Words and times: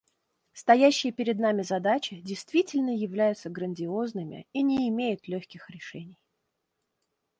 Стоящие 0.53 1.13
перед 1.13 1.37
нами 1.37 1.61
задачи 1.61 2.21
действительно 2.21 2.89
являются 2.89 3.51
грандиозными 3.51 4.47
и 4.51 4.63
не 4.63 4.89
имеют 4.89 5.27
легких 5.27 5.69
решений. 5.69 6.17